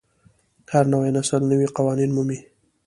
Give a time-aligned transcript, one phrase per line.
[0.73, 2.39] هر نوی نسل نوي قوانین مومي.